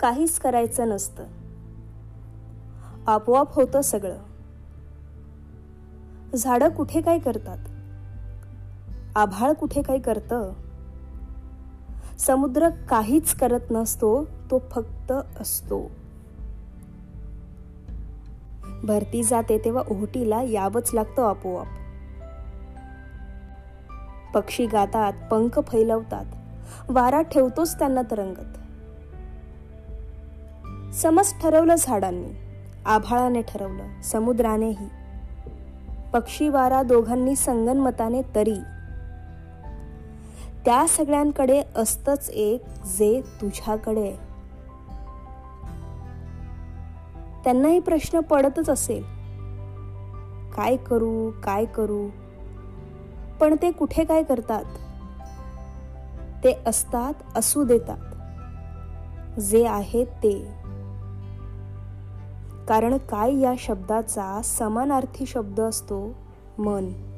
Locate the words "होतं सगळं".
3.54-4.18